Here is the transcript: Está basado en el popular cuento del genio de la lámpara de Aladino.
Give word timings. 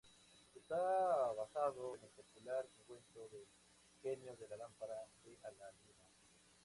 Está 0.55 0.79
basado 1.37 1.93
en 1.95 2.01
el 2.03 2.09
popular 2.09 2.65
cuento 2.87 3.27
del 3.31 3.45
genio 4.01 4.35
de 4.35 4.47
la 4.47 4.57
lámpara 4.57 4.97
de 5.23 5.37
Aladino. 5.47 6.09